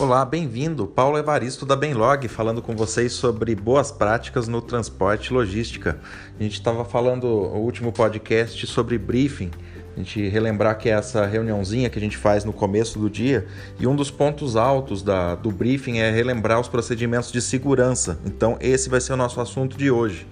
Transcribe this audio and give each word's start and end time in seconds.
Olá, 0.00 0.24
bem-vindo. 0.24 0.86
Paulo 0.86 1.18
Evaristo 1.18 1.66
da 1.66 1.76
Benlog, 1.76 2.26
falando 2.26 2.62
com 2.62 2.74
vocês 2.74 3.12
sobre 3.12 3.54
boas 3.54 3.92
práticas 3.92 4.48
no 4.48 4.62
transporte 4.62 5.26
e 5.26 5.34
logística. 5.34 6.00
A 6.38 6.42
gente 6.42 6.54
estava 6.54 6.86
falando 6.86 7.26
no 7.26 7.58
último 7.58 7.92
podcast 7.92 8.66
sobre 8.66 8.96
briefing. 8.96 9.50
A 9.94 9.98
gente 9.98 10.26
relembrar 10.26 10.78
que 10.78 10.88
é 10.88 10.92
essa 10.92 11.26
reuniãozinha 11.26 11.90
que 11.90 11.98
a 11.98 12.00
gente 12.00 12.16
faz 12.16 12.46
no 12.46 12.52
começo 12.54 12.98
do 12.98 13.10
dia 13.10 13.46
e 13.78 13.86
um 13.86 13.94
dos 13.94 14.10
pontos 14.10 14.56
altos 14.56 15.02
da, 15.02 15.34
do 15.34 15.50
briefing 15.50 15.98
é 15.98 16.10
relembrar 16.10 16.58
os 16.58 16.66
procedimentos 16.66 17.30
de 17.30 17.42
segurança. 17.42 18.18
Então, 18.24 18.56
esse 18.58 18.88
vai 18.88 19.02
ser 19.02 19.12
o 19.12 19.18
nosso 19.18 19.38
assunto 19.38 19.76
de 19.76 19.90
hoje. 19.90 20.26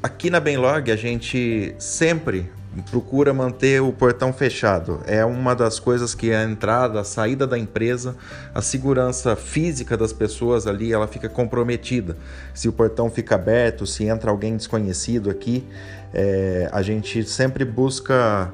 Aqui 0.00 0.30
na 0.30 0.38
Benlog, 0.38 0.88
a 0.92 0.96
gente 0.96 1.74
sempre 1.80 2.48
procura 2.90 3.32
manter 3.32 3.80
o 3.82 3.92
portão 3.92 4.32
fechado. 4.32 5.00
É 5.06 5.24
uma 5.24 5.54
das 5.54 5.78
coisas 5.78 6.14
que 6.14 6.32
a 6.32 6.44
entrada, 6.44 7.00
a 7.00 7.04
saída 7.04 7.46
da 7.46 7.58
empresa, 7.58 8.16
a 8.54 8.62
segurança 8.62 9.36
física 9.36 9.96
das 9.96 10.12
pessoas 10.12 10.66
ali, 10.66 10.92
ela 10.92 11.06
fica 11.06 11.28
comprometida. 11.28 12.16
Se 12.54 12.68
o 12.68 12.72
portão 12.72 13.10
fica 13.10 13.34
aberto, 13.34 13.86
se 13.86 14.04
entra 14.04 14.30
alguém 14.30 14.56
desconhecido 14.56 15.30
aqui, 15.30 15.66
é, 16.12 16.68
a 16.72 16.82
gente 16.82 17.24
sempre 17.24 17.64
busca 17.64 18.52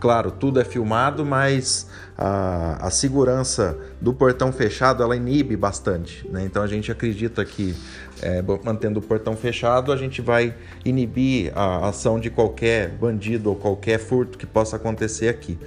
claro, 0.00 0.30
tudo 0.30 0.60
é 0.60 0.64
filmado, 0.64 1.24
mas 1.24 1.88
a, 2.16 2.86
a 2.86 2.90
segurança 2.90 3.78
do 4.00 4.12
portão 4.12 4.52
fechado 4.52 5.02
ela 5.02 5.16
inibe 5.16 5.56
bastante. 5.56 6.28
Né? 6.28 6.44
Então 6.44 6.62
a 6.62 6.66
gente 6.66 6.90
acredita 6.90 7.44
que 7.44 7.74
é, 8.20 8.42
mantendo 8.64 8.98
o 8.98 9.02
portão 9.02 9.36
fechado 9.36 9.92
a 9.92 9.96
gente 9.96 10.20
vai 10.20 10.54
inibir 10.84 11.52
a 11.56 11.88
ação 11.88 12.18
de 12.18 12.30
qualquer 12.30 12.90
bandido 12.90 13.50
ou 13.50 13.56
qualquer 13.56 13.98
furto 13.98 14.36
que 14.36 14.46
possa 14.46 14.76
acontecer 14.76 15.28
aqui. 15.28 15.58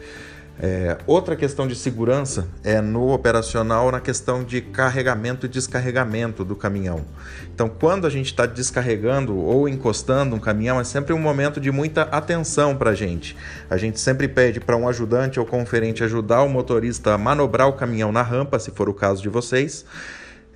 É, 0.59 0.97
outra 1.07 1.35
questão 1.35 1.67
de 1.67 1.75
segurança 1.75 2.47
é 2.63 2.81
no 2.81 3.11
operacional 3.11 3.91
na 3.91 3.99
questão 3.99 4.43
de 4.43 4.61
carregamento 4.61 5.45
e 5.45 5.49
descarregamento 5.49 6.45
do 6.45 6.55
caminhão. 6.55 7.03
Então, 7.53 7.67
quando 7.67 8.05
a 8.05 8.09
gente 8.09 8.27
está 8.27 8.45
descarregando 8.45 9.35
ou 9.35 9.67
encostando 9.67 10.35
um 10.35 10.39
caminhão, 10.39 10.79
é 10.79 10.83
sempre 10.83 11.13
um 11.13 11.19
momento 11.19 11.59
de 11.59 11.71
muita 11.71 12.03
atenção 12.03 12.75
para 12.75 12.91
a 12.91 12.95
gente. 12.95 13.35
A 13.69 13.77
gente 13.77 13.99
sempre 13.99 14.27
pede 14.27 14.59
para 14.59 14.77
um 14.77 14.87
ajudante 14.87 15.39
ou 15.39 15.45
conferente 15.45 16.03
ajudar 16.03 16.43
o 16.43 16.49
motorista 16.49 17.13
a 17.13 17.17
manobrar 17.17 17.67
o 17.67 17.73
caminhão 17.73 18.11
na 18.11 18.21
rampa, 18.21 18.59
se 18.59 18.71
for 18.71 18.87
o 18.87 18.93
caso 18.93 19.21
de 19.21 19.29
vocês. 19.29 19.85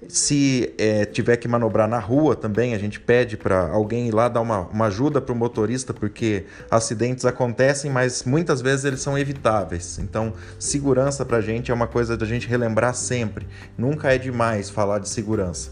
Se 0.07 0.73
é, 0.77 1.05
tiver 1.05 1.37
que 1.37 1.47
manobrar 1.47 1.87
na 1.87 1.99
rua 1.99 2.35
também, 2.35 2.75
a 2.75 2.77
gente 2.77 2.99
pede 2.99 3.37
para 3.37 3.69
alguém 3.69 4.07
ir 4.07 4.13
lá 4.13 4.27
dar 4.29 4.41
uma, 4.41 4.61
uma 4.67 4.85
ajuda 4.85 5.19
para 5.19 5.33
o 5.33 5.35
motorista, 5.35 5.93
porque 5.93 6.45
acidentes 6.69 7.25
acontecem, 7.25 7.89
mas 7.89 8.23
muitas 8.23 8.61
vezes 8.61 8.85
eles 8.85 8.99
são 8.99 9.17
evitáveis. 9.17 9.97
Então, 9.97 10.33
segurança 10.59 11.25
para 11.25 11.37
a 11.37 11.41
gente 11.41 11.71
é 11.71 11.73
uma 11.73 11.87
coisa 11.87 12.15
da 12.15 12.25
gente 12.25 12.47
relembrar 12.47 12.93
sempre. 12.93 13.47
Nunca 13.77 14.13
é 14.13 14.17
demais 14.17 14.69
falar 14.69 14.99
de 14.99 15.09
segurança. 15.09 15.71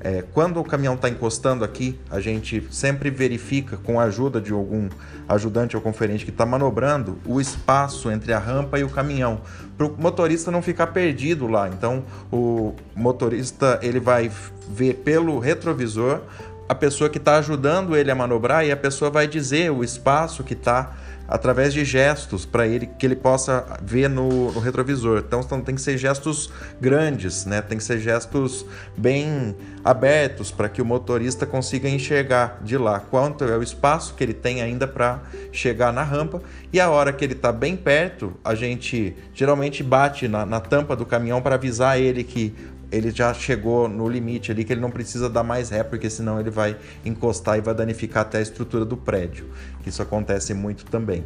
É, 0.00 0.22
quando 0.32 0.60
o 0.60 0.64
caminhão 0.64 0.94
está 0.94 1.08
encostando 1.08 1.64
aqui, 1.64 1.98
a 2.08 2.20
gente 2.20 2.66
sempre 2.70 3.10
verifica, 3.10 3.76
com 3.76 3.98
a 3.98 4.04
ajuda 4.04 4.40
de 4.40 4.52
algum 4.52 4.88
ajudante 5.28 5.76
ou 5.76 5.82
conferente 5.82 6.24
que 6.24 6.30
está 6.30 6.46
manobrando, 6.46 7.18
o 7.26 7.40
espaço 7.40 8.10
entre 8.10 8.32
a 8.32 8.38
rampa 8.38 8.78
e 8.78 8.84
o 8.84 8.88
caminhão, 8.88 9.40
para 9.76 9.86
o 9.86 9.94
motorista 9.98 10.50
não 10.50 10.62
ficar 10.62 10.88
perdido 10.88 11.48
lá. 11.48 11.68
Então, 11.68 12.04
o 12.30 12.74
motorista 12.94 13.78
ele 13.82 13.98
vai 13.98 14.30
ver 14.68 14.94
pelo 14.94 15.38
retrovisor 15.38 16.20
a 16.68 16.74
pessoa 16.74 17.08
que 17.08 17.18
está 17.18 17.38
ajudando 17.38 17.96
ele 17.96 18.10
a 18.10 18.14
manobrar 18.14 18.64
e 18.64 18.70
a 18.70 18.76
pessoa 18.76 19.10
vai 19.10 19.26
dizer 19.26 19.70
o 19.70 19.82
espaço 19.82 20.44
que 20.44 20.52
está 20.52 20.94
através 21.28 21.74
de 21.74 21.84
gestos 21.84 22.46
para 22.46 22.66
ele 22.66 22.86
que 22.86 23.04
ele 23.04 23.14
possa 23.14 23.78
ver 23.82 24.08
no, 24.08 24.50
no 24.50 24.58
retrovisor. 24.58 25.18
Então, 25.18 25.40
então, 25.40 25.60
tem 25.60 25.74
que 25.74 25.80
ser 25.82 25.98
gestos 25.98 26.50
grandes, 26.80 27.44
né? 27.44 27.60
Tem 27.60 27.76
que 27.76 27.84
ser 27.84 28.00
gestos 28.00 28.64
bem 28.96 29.54
abertos 29.84 30.50
para 30.50 30.68
que 30.68 30.80
o 30.80 30.84
motorista 30.84 31.46
consiga 31.46 31.88
enxergar 31.88 32.58
de 32.62 32.78
lá 32.78 33.00
quanto 33.00 33.44
é 33.44 33.56
o 33.56 33.62
espaço 33.62 34.14
que 34.14 34.24
ele 34.24 34.34
tem 34.34 34.62
ainda 34.62 34.86
para 34.86 35.20
chegar 35.52 35.92
na 35.92 36.02
rampa 36.02 36.42
e 36.72 36.80
a 36.80 36.90
hora 36.90 37.12
que 37.12 37.24
ele 37.24 37.34
está 37.34 37.52
bem 37.52 37.76
perto, 37.76 38.34
a 38.44 38.54
gente 38.54 39.16
geralmente 39.32 39.82
bate 39.82 40.28
na, 40.28 40.44
na 40.44 40.60
tampa 40.60 40.96
do 40.96 41.06
caminhão 41.06 41.40
para 41.40 41.54
avisar 41.54 41.98
ele 41.98 42.24
que 42.24 42.54
ele 42.90 43.10
já 43.10 43.32
chegou 43.34 43.88
no 43.88 44.08
limite 44.08 44.50
ali 44.50 44.64
que 44.64 44.72
ele 44.72 44.80
não 44.80 44.90
precisa 44.90 45.28
dar 45.28 45.42
mais 45.42 45.70
ré, 45.70 45.82
porque 45.82 46.08
senão 46.08 46.40
ele 46.40 46.50
vai 46.50 46.76
encostar 47.04 47.58
e 47.58 47.60
vai 47.60 47.74
danificar 47.74 48.22
até 48.22 48.38
a 48.38 48.40
estrutura 48.40 48.84
do 48.84 48.96
prédio. 48.96 49.46
Isso 49.86 50.02
acontece 50.02 50.54
muito 50.54 50.84
também. 50.86 51.24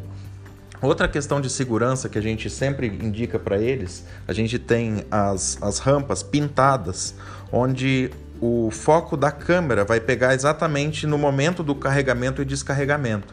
Outra 0.80 1.06
questão 1.06 1.40
de 1.40 1.48
segurança 1.48 2.08
que 2.08 2.18
a 2.18 2.22
gente 2.22 2.50
sempre 2.50 2.88
indica 2.88 3.38
para 3.38 3.56
eles, 3.56 4.04
a 4.26 4.32
gente 4.32 4.58
tem 4.58 5.04
as, 5.10 5.56
as 5.62 5.78
rampas 5.78 6.24
pintadas, 6.24 7.14
onde 7.52 8.10
o 8.40 8.68
foco 8.72 9.16
da 9.16 9.30
câmera 9.30 9.84
vai 9.84 10.00
pegar 10.00 10.34
exatamente 10.34 11.06
no 11.06 11.16
momento 11.16 11.62
do 11.62 11.76
carregamento 11.76 12.42
e 12.42 12.44
descarregamento. 12.44 13.32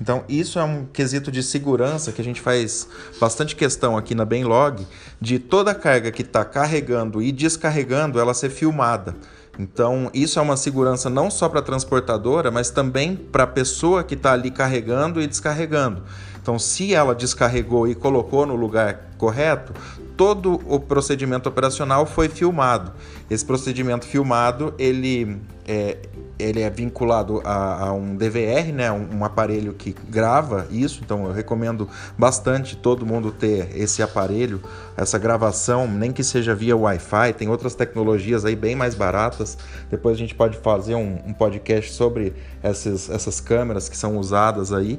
Então, 0.00 0.24
isso 0.28 0.58
é 0.58 0.64
um 0.64 0.86
quesito 0.86 1.30
de 1.30 1.42
segurança 1.42 2.10
que 2.10 2.20
a 2.20 2.24
gente 2.24 2.40
faz 2.40 2.88
bastante 3.20 3.54
questão 3.54 3.96
aqui 3.96 4.14
na 4.14 4.24
Benlog, 4.24 4.86
de 5.20 5.38
toda 5.38 5.70
a 5.70 5.74
carga 5.74 6.10
que 6.10 6.22
está 6.22 6.44
carregando 6.44 7.22
e 7.22 7.30
descarregando, 7.30 8.18
ela 8.18 8.34
ser 8.34 8.50
filmada. 8.50 9.14
Então, 9.58 10.10
isso 10.12 10.38
é 10.38 10.42
uma 10.42 10.56
segurança 10.56 11.08
não 11.08 11.30
só 11.30 11.48
para 11.48 11.60
a 11.60 11.62
transportadora, 11.62 12.50
mas 12.50 12.70
também 12.70 13.14
para 13.14 13.44
a 13.44 13.46
pessoa 13.46 14.02
que 14.02 14.14
está 14.14 14.32
ali 14.32 14.50
carregando 14.50 15.22
e 15.22 15.28
descarregando. 15.28 16.02
Então, 16.42 16.58
se 16.58 16.92
ela 16.92 17.14
descarregou 17.14 17.86
e 17.86 17.94
colocou 17.94 18.44
no 18.44 18.56
lugar 18.56 19.10
correto, 19.16 19.72
todo 20.16 20.60
o 20.66 20.80
procedimento 20.80 21.48
operacional 21.48 22.04
foi 22.04 22.28
filmado. 22.28 22.92
Esse 23.30 23.44
procedimento 23.44 24.06
filmado, 24.06 24.74
ele 24.76 25.40
é, 25.66 25.96
ele 26.38 26.60
é 26.60 26.68
vinculado 26.68 27.40
a, 27.44 27.86
a, 27.86 27.92
um 27.92 28.16
DVR, 28.16 28.72
né, 28.72 28.90
um, 28.90 29.18
um, 29.18 29.24
aparelho 29.24 29.72
que 29.72 29.94
grava 30.08 30.66
isso. 30.70 31.00
Então 31.04 31.26
eu 31.26 31.32
recomendo 31.32 31.88
bastante 32.18 32.76
todo 32.76 33.06
mundo 33.06 33.32
ter 33.32 33.70
esse 33.74 34.02
aparelho, 34.02 34.60
essa 34.96 35.18
gravação, 35.18 35.88
nem 35.88 36.12
que 36.12 36.22
seja 36.22 36.54
via 36.54 36.76
Wi-Fi. 36.76 37.32
Tem 37.34 37.48
outras 37.48 37.74
tecnologias 37.74 38.44
aí 38.44 38.54
bem 38.54 38.76
mais 38.76 38.94
baratas. 38.94 39.56
Depois 39.90 40.16
a 40.16 40.18
gente 40.18 40.34
pode 40.34 40.58
fazer 40.58 40.94
um, 40.94 41.18
um 41.26 41.32
podcast 41.32 41.92
sobre 41.92 42.34
essas, 42.62 43.08
essas 43.08 43.40
câmeras 43.40 43.88
que 43.88 43.96
são 43.96 44.18
usadas 44.18 44.72
aí. 44.72 44.98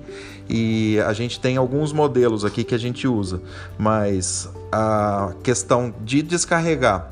E 0.50 1.00
a 1.06 1.14
gente 1.14 1.40
tem 1.40 1.58
alguns 1.58 1.94
modelos 1.94 2.44
aqui 2.44 2.64
que 2.64 2.74
a 2.74 2.80
gente 2.80 3.08
usa, 3.08 3.42
mas 3.78 4.50
a 4.72 5.34
questão 5.44 5.94
de 6.04 6.22
descarregar 6.22 7.12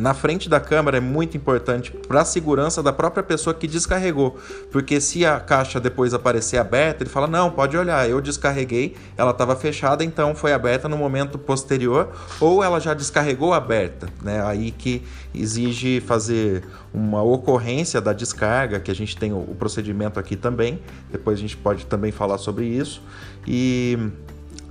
na 0.00 0.14
frente 0.14 0.48
da 0.48 0.58
câmera 0.58 0.96
é 0.96 1.00
muito 1.00 1.36
importante 1.36 1.92
para 1.92 2.22
a 2.22 2.24
segurança 2.24 2.82
da 2.82 2.90
própria 2.92 3.22
pessoa 3.22 3.52
que 3.52 3.66
descarregou, 3.66 4.38
porque 4.72 4.98
se 4.98 5.26
a 5.26 5.38
caixa 5.38 5.78
depois 5.78 6.14
aparecer 6.14 6.56
aberta, 6.56 7.02
ele 7.02 7.10
fala: 7.10 7.26
"Não, 7.26 7.50
pode 7.50 7.76
olhar, 7.76 8.08
eu 8.08 8.18
descarreguei, 8.20 8.96
ela 9.16 9.30
estava 9.32 9.54
fechada, 9.54 10.02
então 10.02 10.34
foi 10.34 10.54
aberta 10.54 10.88
no 10.88 10.96
momento 10.96 11.38
posterior, 11.38 12.08
ou 12.40 12.64
ela 12.64 12.80
já 12.80 12.94
descarregou 12.94 13.52
aberta", 13.52 14.08
né? 14.22 14.42
Aí 14.44 14.70
que 14.70 15.02
exige 15.34 16.00
fazer 16.00 16.64
uma 16.94 17.22
ocorrência 17.22 18.00
da 18.00 18.14
descarga, 18.14 18.80
que 18.80 18.90
a 18.90 18.94
gente 18.94 19.16
tem 19.16 19.34
o 19.34 19.54
procedimento 19.58 20.18
aqui 20.18 20.34
também. 20.34 20.80
Depois 21.12 21.38
a 21.38 21.42
gente 21.42 21.58
pode 21.58 21.84
também 21.84 22.10
falar 22.10 22.38
sobre 22.38 22.64
isso 22.64 23.02
e 23.46 23.98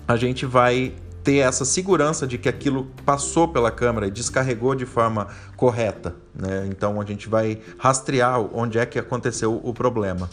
a 0.07 0.15
gente 0.15 0.45
vai 0.45 0.93
ter 1.23 1.37
essa 1.37 1.65
segurança 1.65 2.25
de 2.25 2.37
que 2.37 2.47
aquilo 2.47 2.87
passou 3.05 3.47
pela 3.47 3.71
câmera 3.71 4.07
e 4.07 4.11
descarregou 4.11 4.75
de 4.75 4.85
forma 4.85 5.27
correta. 5.55 6.15
Né? 6.33 6.67
Então 6.69 6.99
a 6.99 7.05
gente 7.05 7.27
vai 7.27 7.59
rastrear 7.77 8.39
onde 8.53 8.77
é 8.77 8.85
que 8.85 8.97
aconteceu 8.97 9.59
o 9.63 9.73
problema. 9.73 10.29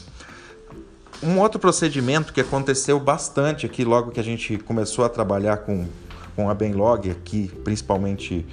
Um 1.22 1.38
outro 1.38 1.58
procedimento 1.58 2.32
que 2.32 2.40
aconteceu 2.40 3.00
bastante 3.00 3.64
aqui 3.64 3.84
logo 3.84 4.10
que 4.10 4.20
a 4.20 4.24
gente 4.24 4.58
começou 4.58 5.04
a 5.04 5.08
trabalhar 5.08 5.58
com, 5.58 5.86
com 6.34 6.50
a 6.50 6.54
Benlog 6.54 7.10
aqui, 7.10 7.50
principalmente 7.64 8.46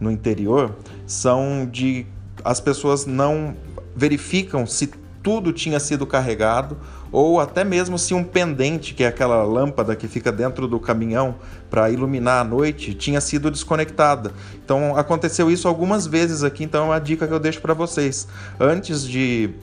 no 0.00 0.10
interior, 0.10 0.74
são 1.06 1.66
de 1.70 2.06
as 2.44 2.60
pessoas 2.60 3.06
não 3.06 3.56
verificam 3.94 4.66
se 4.66 4.90
tudo 5.22 5.52
tinha 5.52 5.78
sido 5.80 6.06
carregado, 6.06 6.78
ou 7.10 7.40
até 7.40 7.64
mesmo 7.64 7.98
se 7.98 8.14
um 8.14 8.22
pendente, 8.22 8.94
que 8.94 9.04
é 9.04 9.06
aquela 9.06 9.42
lâmpada 9.42 9.96
que 9.96 10.08
fica 10.08 10.30
dentro 10.30 10.66
do 10.68 10.78
caminhão 10.78 11.36
para 11.70 11.90
iluminar 11.90 12.40
a 12.40 12.44
noite, 12.44 12.94
tinha 12.94 13.20
sido 13.20 13.50
desconectada. 13.50 14.32
Então 14.64 14.96
aconteceu 14.96 15.50
isso 15.50 15.68
algumas 15.68 16.06
vezes 16.06 16.42
aqui, 16.42 16.64
então 16.64 16.84
é 16.84 16.86
uma 16.86 17.00
dica 17.00 17.26
que 17.26 17.32
eu 17.32 17.40
deixo 17.40 17.60
para 17.60 17.74
vocês. 17.74 18.28
Antes 18.60 19.06
de 19.06 19.54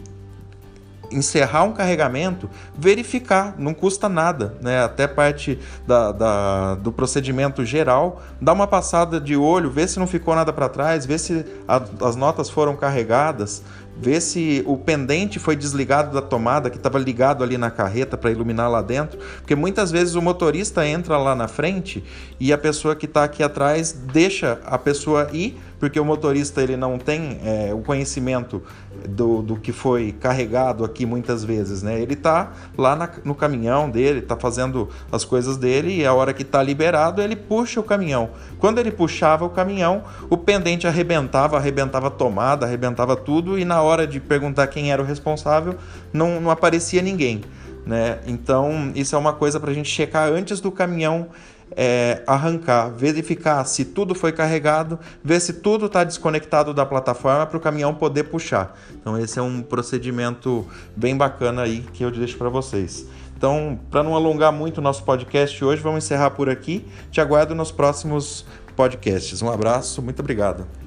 encerrar 1.11 1.63
um 1.63 1.71
carregamento, 1.71 2.49
verificar, 2.77 3.55
não 3.57 3.73
custa 3.73 4.09
nada, 4.09 4.57
né? 4.61 4.83
Até 4.83 5.07
parte 5.07 5.59
da, 5.87 6.11
da, 6.11 6.75
do 6.75 6.91
procedimento 6.91 7.63
geral, 7.65 8.21
dá 8.41 8.53
uma 8.53 8.67
passada 8.67 9.19
de 9.19 9.35
olho, 9.35 9.69
ver 9.69 9.87
se 9.87 9.99
não 9.99 10.07
ficou 10.07 10.35
nada 10.35 10.51
para 10.51 10.69
trás, 10.69 11.05
ver 11.05 11.19
se 11.19 11.45
a, 11.67 11.81
as 12.01 12.15
notas 12.15 12.49
foram 12.49 12.75
carregadas, 12.75 13.63
ver 13.97 14.21
se 14.21 14.63
o 14.65 14.77
pendente 14.77 15.39
foi 15.39 15.55
desligado 15.55 16.13
da 16.13 16.21
tomada 16.21 16.69
que 16.69 16.77
estava 16.77 16.99
ligado 16.99 17.43
ali 17.43 17.57
na 17.57 17.71
carreta 17.71 18.17
para 18.17 18.31
iluminar 18.31 18.69
lá 18.69 18.81
dentro, 18.81 19.19
porque 19.37 19.55
muitas 19.55 19.91
vezes 19.91 20.15
o 20.15 20.21
motorista 20.21 20.85
entra 20.85 21.17
lá 21.17 21.35
na 21.35 21.47
frente 21.47 22.03
e 22.39 22.51
a 22.51 22.57
pessoa 22.57 22.95
que 22.95 23.05
está 23.05 23.23
aqui 23.23 23.41
atrás 23.41 23.91
deixa 23.91 24.59
a 24.65 24.77
pessoa 24.77 25.29
ir 25.31 25.57
porque 25.79 25.99
o 25.99 26.05
motorista 26.05 26.61
ele 26.61 26.77
não 26.77 26.97
tem 26.97 27.39
é, 27.43 27.73
o 27.73 27.79
conhecimento 27.79 28.63
do, 29.07 29.41
do 29.41 29.55
que 29.57 29.71
foi 29.71 30.11
carregado 30.13 30.83
aqui 30.83 31.05
muitas 31.05 31.43
vezes, 31.43 31.83
né? 31.83 31.99
Ele 31.99 32.13
está 32.13 32.53
lá 32.77 32.95
na, 32.95 33.09
no 33.23 33.35
caminhão 33.35 33.89
dele, 33.89 34.19
está 34.19 34.35
fazendo 34.35 34.89
as 35.11 35.25
coisas 35.25 35.57
dele 35.57 35.97
e 35.97 36.05
a 36.05 36.13
hora 36.13 36.33
que 36.33 36.41
está 36.41 36.63
liberado 36.63 37.21
ele 37.21 37.35
puxa 37.35 37.79
o 37.79 37.83
caminhão. 37.83 38.29
Quando 38.57 38.79
ele 38.79 38.89
puxava 38.89 39.45
o 39.45 39.49
caminhão, 39.49 40.03
o 40.29 40.37
pendente 40.37 40.87
arrebentava, 40.87 41.57
arrebentava 41.57 42.07
a 42.07 42.11
tomada, 42.11 42.65
arrebentava 42.65 43.15
tudo 43.15 43.59
e 43.59 43.65
na 43.65 43.81
hora 43.85 44.05
de 44.05 44.19
perguntar 44.19 44.67
quem 44.67 44.91
era 44.91 45.01
o 45.01 45.05
responsável 45.05 45.75
não, 46.11 46.41
não 46.41 46.51
aparecia 46.51 47.01
ninguém. 47.01 47.41
Né? 47.85 48.19
Então, 48.25 48.91
isso 48.95 49.15
é 49.15 49.17
uma 49.17 49.33
coisa 49.33 49.59
para 49.59 49.71
a 49.71 49.73
gente 49.73 49.89
checar 49.89 50.29
antes 50.29 50.59
do 50.59 50.71
caminhão 50.71 51.29
é, 51.75 52.21
arrancar, 52.27 52.89
verificar 52.89 53.63
se 53.65 53.85
tudo 53.85 54.13
foi 54.13 54.31
carregado, 54.31 54.99
ver 55.23 55.39
se 55.39 55.53
tudo 55.53 55.87
está 55.87 56.03
desconectado 56.03 56.73
da 56.73 56.85
plataforma 56.85 57.45
para 57.45 57.57
o 57.57 57.59
caminhão 57.59 57.93
poder 57.93 58.25
puxar. 58.25 58.77
Então 58.93 59.17
esse 59.17 59.39
é 59.39 59.41
um 59.41 59.61
procedimento 59.61 60.67
bem 60.95 61.15
bacana 61.15 61.63
aí 61.63 61.81
que 61.93 62.03
eu 62.03 62.11
deixo 62.11 62.37
para 62.37 62.49
vocês. 62.49 63.05
Então, 63.37 63.77
para 63.91 64.01
não 64.01 64.15
alongar 64.15 64.51
muito 64.51 64.77
o 64.77 64.81
nosso 64.81 65.03
podcast 65.03 65.63
hoje, 65.63 65.81
vamos 65.81 66.05
encerrar 66.05 66.31
por 66.31 66.49
aqui. 66.49 66.85
Te 67.11 67.19
aguardo 67.19 67.53
nos 67.53 67.71
próximos 67.71 68.45
podcasts. 68.75 69.41
Um 69.41 69.51
abraço, 69.51 70.01
muito 70.01 70.21
obrigado. 70.21 70.84